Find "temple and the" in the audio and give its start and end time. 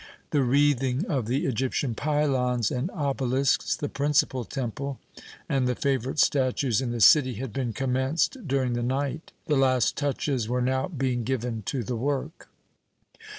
4.45-5.75